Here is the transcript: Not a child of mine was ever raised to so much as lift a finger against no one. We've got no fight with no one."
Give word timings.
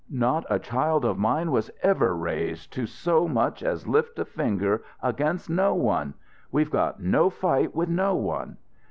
Not 0.09 0.45
a 0.49 0.57
child 0.57 1.05
of 1.05 1.19
mine 1.19 1.51
was 1.51 1.69
ever 1.83 2.17
raised 2.17 2.73
to 2.73 2.87
so 2.87 3.27
much 3.27 3.61
as 3.61 3.85
lift 3.87 4.17
a 4.17 4.25
finger 4.25 4.83
against 5.03 5.47
no 5.47 5.75
one. 5.75 6.15
We've 6.51 6.71
got 6.71 6.99
no 6.99 7.29
fight 7.29 7.75
with 7.75 7.87
no 7.87 8.15
one." 8.15 8.57